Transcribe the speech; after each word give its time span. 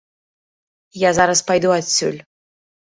Я 1.07 1.11
зараз 1.21 1.45
пайду 1.51 1.69
адсюль. 1.79 2.21